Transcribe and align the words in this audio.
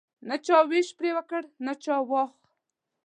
نه 0.27 0.35
چا 0.45 0.57
ویش 0.69 0.89
پر 0.97 1.07
وکړ 1.17 1.41
نه 1.65 1.73
چا 1.83 1.95
واخ. 2.09 2.31